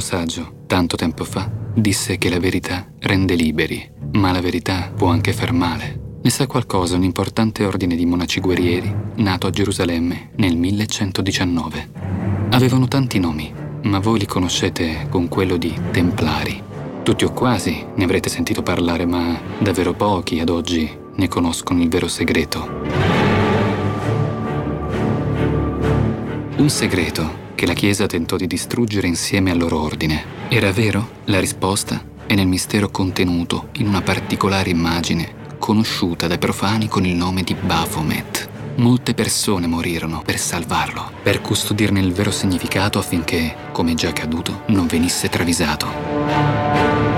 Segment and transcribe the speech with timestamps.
[0.00, 5.08] uomo saggio, tanto tempo fa, disse che la verità rende liberi, ma la verità può
[5.08, 6.18] anche far male.
[6.22, 11.90] Ne sa qualcosa un importante ordine di monaci guerrieri nato a Gerusalemme nel 1119.
[12.50, 16.62] Avevano tanti nomi, ma voi li conoscete con quello di Templari.
[17.02, 21.88] Tutti o quasi ne avrete sentito parlare, ma davvero pochi ad oggi ne conoscono il
[21.88, 22.68] vero segreto.
[26.56, 30.24] Un segreto che la Chiesa tentò di distruggere insieme al loro ordine.
[30.48, 31.10] Era vero?
[31.24, 37.14] La risposta è nel mistero contenuto in una particolare immagine conosciuta dai profani con il
[37.14, 38.48] nome di Baphomet.
[38.76, 44.86] Molte persone morirono per salvarlo, per custodirne il vero significato affinché, come già accaduto, non
[44.86, 47.09] venisse travisato.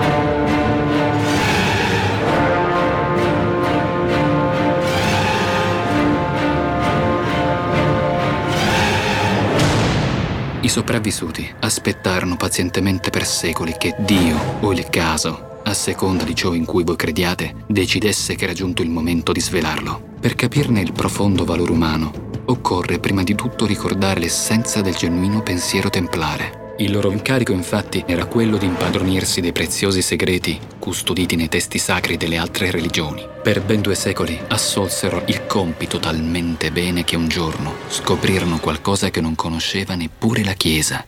[10.72, 16.64] Sopravvissuti aspettarono pazientemente per secoli che Dio o il caso, a seconda di ciò in
[16.64, 20.02] cui voi crediate, decidesse che era giunto il momento di svelarlo.
[20.18, 25.90] Per capirne il profondo valore umano, occorre prima di tutto ricordare l'essenza del genuino pensiero
[25.90, 26.61] templare.
[26.78, 32.16] Il loro incarico infatti era quello di impadronirsi dei preziosi segreti custoditi nei testi sacri
[32.16, 33.24] delle altre religioni.
[33.42, 39.20] Per ben due secoli assolsero il compito talmente bene che un giorno scoprirono qualcosa che
[39.20, 41.04] non conosceva neppure la Chiesa,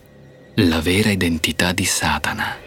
[0.56, 2.58] la vera identità di Satana.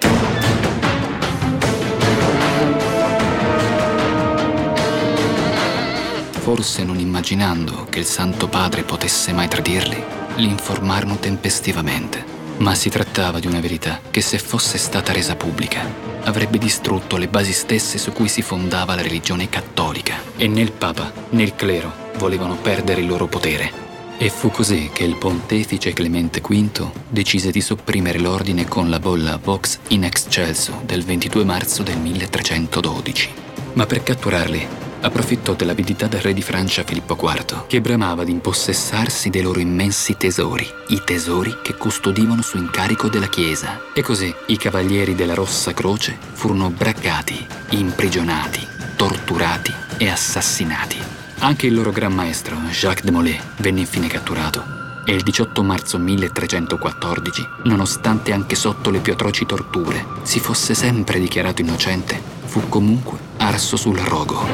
[6.31, 10.03] Forse non immaginando che il Santo Padre potesse mai tradirli,
[10.37, 16.07] li informarono tempestivamente ma si trattava di una verità che se fosse stata resa pubblica
[16.23, 20.15] avrebbe distrutto le basi stesse su cui si fondava la religione cattolica.
[20.35, 23.85] E né il Papa né il clero volevano perdere il loro potere.
[24.17, 29.39] E fu così che il pontefice Clemente V decise di sopprimere l'ordine con la bolla
[29.41, 33.29] Vox in excelso del 22 marzo del 1312.
[33.73, 34.67] Ma per catturarli
[35.01, 40.17] approfittò dell'avidità del re di Francia Filippo IV, che bramava di impossessarsi dei loro immensi
[40.17, 43.81] tesori, i tesori che custodivano su incarico della Chiesa.
[43.93, 48.65] E così i cavalieri della Rossa Croce furono braccati, imprigionati,
[48.95, 50.97] torturati e assassinati.
[51.39, 54.76] Anche il loro gran maestro, Jacques de Molay, venne infine catturato
[55.09, 61.17] e il 18 marzo 1314, nonostante anche sotto le più atroci torture si fosse sempre
[61.17, 64.45] dichiarato innocente, fu comunque arso sul rogo.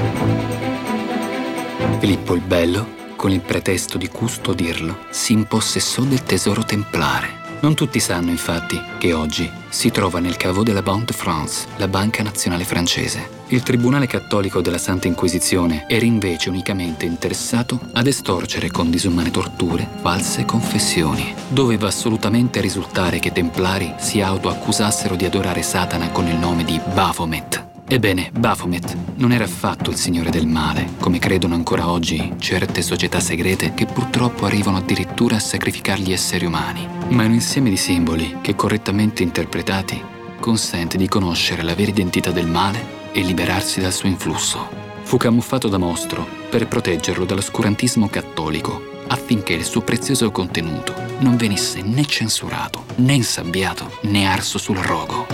[1.97, 7.42] Filippo il Bello, con il pretesto di custodirlo, si impossessò del tesoro templare.
[7.63, 11.87] Non tutti sanno infatti che oggi si trova nel caveau della Banque de France, la
[11.87, 13.41] banca nazionale francese.
[13.47, 19.87] Il Tribunale Cattolico della Santa Inquisizione era invece unicamente interessato ad estorcere con disumane torture
[20.01, 21.33] false confessioni.
[21.47, 26.77] Doveva assolutamente risultare che i Templari si autoaccusassero di adorare Satana con il nome di
[26.93, 32.81] Baphomet, Ebbene, Baphomet non era affatto il signore del male, come credono ancora oggi certe
[32.81, 37.69] società segrete che purtroppo arrivano addirittura a sacrificare gli esseri umani, ma è un insieme
[37.69, 40.01] di simboli che correttamente interpretati
[40.39, 44.67] consente di conoscere la vera identità del male e liberarsi dal suo influsso.
[45.03, 51.83] Fu camuffato da mostro per proteggerlo dall'oscurantismo cattolico affinché il suo prezioso contenuto non venisse
[51.83, 55.27] né censurato, né insabbiato, né arso sul rogo.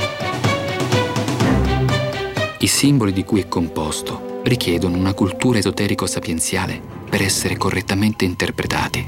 [2.61, 9.07] I simboli di cui è composto richiedono una cultura esoterico-sapienziale per essere correttamente interpretati.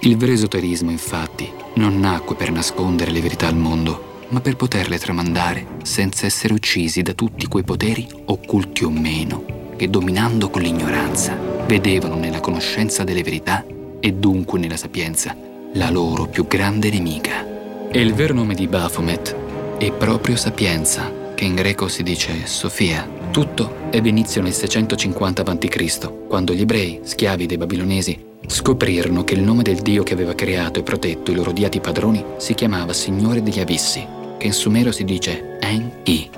[0.00, 4.98] Il vero esoterismo, infatti, non nacque per nascondere le verità al mondo, ma per poterle
[4.98, 9.44] tramandare senza essere uccisi da tutti quei poteri, occulti o meno,
[9.76, 13.64] che dominando con l'ignoranza, vedevano nella conoscenza delle verità
[14.00, 15.36] e dunque nella sapienza
[15.74, 17.88] la loro più grande nemica.
[17.88, 19.36] E il vero nome di Baphomet
[19.78, 23.08] è proprio sapienza che in greco si dice Sofia.
[23.30, 29.40] Tutto ebbe inizio nel 650 a.C., quando gli ebrei, schiavi dei babilonesi, scoprirono che il
[29.40, 33.42] nome del dio che aveva creato e protetto i loro odiati padroni si chiamava Signore
[33.42, 34.06] degli Abissi,
[34.36, 36.28] che in sumero si dice En-I.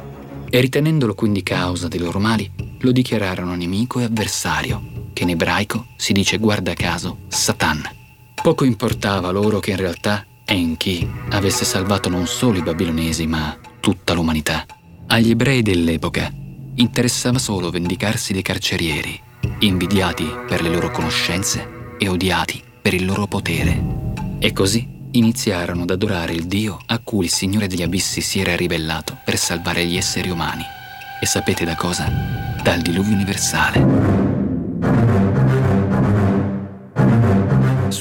[0.49, 5.87] E ritenendolo quindi causa dei loro mali, lo dichiararono nemico e avversario, che in ebraico
[5.97, 7.83] si dice guarda caso Satan.
[8.41, 14.13] Poco importava loro che in realtà Enki avesse salvato non solo i babilonesi, ma tutta
[14.13, 14.65] l'umanità.
[15.13, 16.33] Agli ebrei dell'epoca
[16.77, 19.21] interessava solo vendicarsi dei carcerieri,
[19.59, 23.79] invidiati per le loro conoscenze e odiati per il loro potere.
[24.39, 28.57] E così iniziarono ad adorare il Dio a cui il Signore degli Abissi si era
[28.57, 30.65] ribellato per salvare gli esseri umani.
[31.21, 32.11] E sapete da cosa?
[32.63, 34.12] Dal diluvio universale.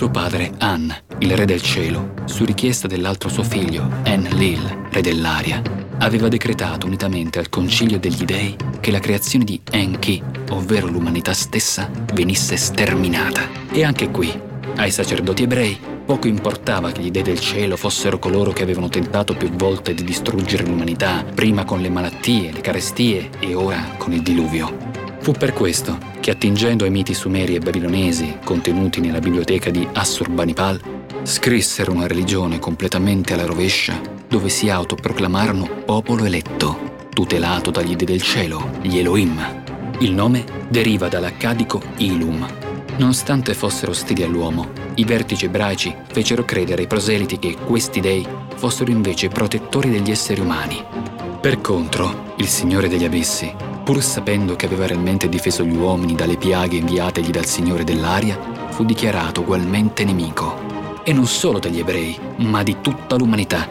[0.02, 5.62] Suo padre, An, il re del cielo, su richiesta dell'altro suo figlio, Enlil, re dell'aria,
[6.00, 10.20] aveva decretato unitamente al concilio degli dei che la creazione di Enki,
[10.50, 13.42] ovvero l'umanità stessa, venisse sterminata.
[13.72, 14.34] E anche qui,
[14.78, 19.36] ai sacerdoti ebrei, poco importava che gli dei del cielo fossero coloro che avevano tentato
[19.36, 24.24] più volte di distruggere l'umanità, prima con le malattie, le carestie e ora con il
[24.24, 24.76] diluvio.
[25.20, 30.80] Fu per questo che attingendo ai miti sumeri e babilonesi contenuti nella biblioteca di Assurbanipal,
[31.24, 38.22] scrissero una religione completamente alla rovescia dove si autoproclamarono popolo eletto, tutelato dagli dei del
[38.22, 39.64] cielo, gli Elohim.
[40.00, 42.48] Il nome deriva dall'accadico Ilum.
[42.98, 48.26] Nonostante fossero ostili all'uomo, i vertici ebraici fecero credere ai proseliti che questi dei
[48.56, 50.82] fossero invece protettori degli esseri umani.
[51.42, 56.38] Per contro, il Signore degli Abissi pur sapendo che aveva realmente difeso gli uomini dalle
[56.38, 58.40] piaghe inviategli dal Signore dell'aria,
[58.70, 60.70] fu dichiarato ugualmente nemico.
[61.04, 63.68] E non solo degli ebrei, ma di tutta l'umanità.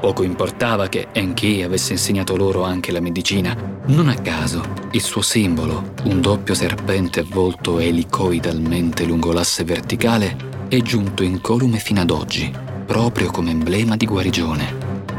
[0.00, 3.56] Poco importava che Enki avesse insegnato loro anche la medicina.
[3.86, 4.62] Non a caso,
[4.92, 10.36] il suo simbolo, un doppio serpente avvolto elicoidalmente lungo l'asse verticale,
[10.68, 12.52] è giunto incolume fino ad oggi,
[12.86, 14.77] proprio come emblema di guarigione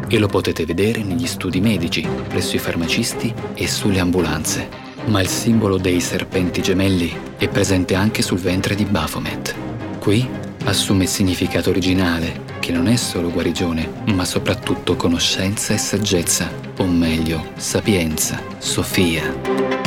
[0.09, 4.67] e lo potete vedere negli studi medici, presso i farmacisti e sulle ambulanze.
[5.05, 9.55] Ma il simbolo dei serpenti gemelli è presente anche sul ventre di Baphomet.
[9.99, 10.27] Qui
[10.65, 16.85] assume il significato originale, che non è solo guarigione, ma soprattutto conoscenza e saggezza, o
[16.85, 19.78] meglio, sapienza, Sofia.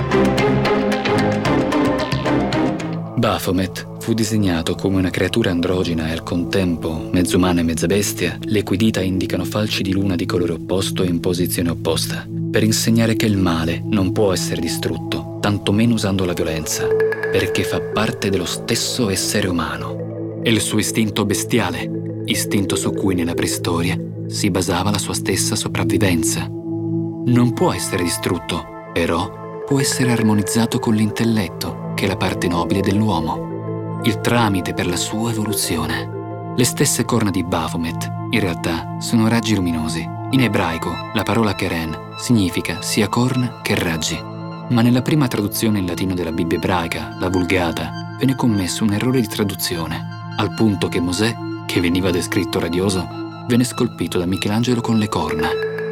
[3.22, 8.36] Baphomet fu disegnato come una creatura androgina e al contempo mezzo umana e mezza bestia,
[8.42, 12.64] le cui dita indicano falci di luna di colore opposto e in posizione opposta, per
[12.64, 16.88] insegnare che il male non può essere distrutto, tantomeno usando la violenza,
[17.30, 20.40] perché fa parte dello stesso essere umano.
[20.42, 23.96] E il suo istinto bestiale, istinto su cui nella preistoria
[24.26, 26.48] si basava la sua stessa sopravvivenza.
[26.48, 32.80] Non può essere distrutto, però può essere armonizzato con l'intelletto che è la parte nobile
[32.80, 36.52] dell'uomo, il tramite per la sua evoluzione.
[36.56, 40.04] Le stesse corna di Baphomet, in realtà, sono raggi luminosi.
[40.32, 44.20] In ebraico, la parola keren significa sia corna che raggi.
[44.20, 49.20] Ma nella prima traduzione in latino della Bibbia ebraica, la Vulgata, venne commesso un errore
[49.20, 50.04] di traduzione,
[50.38, 53.06] al punto che Mosè, che veniva descritto radioso,
[53.46, 55.50] venne scolpito da Michelangelo con le corna.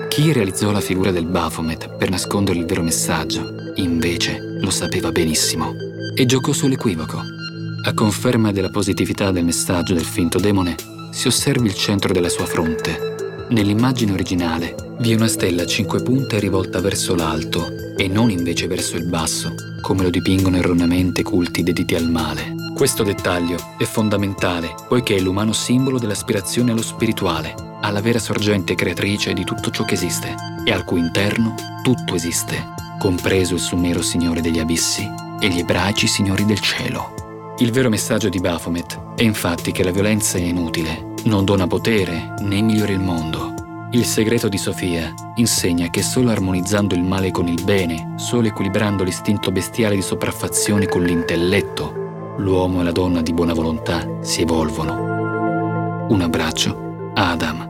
[0.09, 5.89] Chi realizzò la figura del Baphomet per nascondere il vero messaggio, invece, lo sapeva benissimo
[6.21, 7.25] e giocò sull'equivoco.
[7.85, 10.77] A conferma della positività del messaggio del finto demone,
[11.13, 13.47] si osservi il centro della sua fronte.
[13.49, 18.67] Nell'immagine originale vi è una stella a cinque punte rivolta verso l'alto e non invece
[18.67, 22.55] verso il basso, come lo dipingono erroneamente culti dediti al male.
[22.75, 29.33] Questo dettaglio è fondamentale poiché è l'umano simbolo dell'aspirazione allo spirituale, alla vera sorgente creatrice
[29.33, 30.35] di tutto ciò che esiste
[30.67, 32.63] e al cui interno tutto esiste,
[32.99, 37.55] compreso il summero Signore degli Abissi e gli ebraici signori del cielo.
[37.59, 42.35] Il vero messaggio di Baphomet è infatti che la violenza è inutile, non dona potere
[42.41, 43.55] né migliora il mondo.
[43.93, 49.03] Il segreto di Sofia insegna che solo armonizzando il male con il bene, solo equilibrando
[49.03, 56.07] l'istinto bestiale di sopraffazione con l'intelletto, l'uomo e la donna di buona volontà si evolvono.
[56.09, 57.70] Un abbraccio, Adam.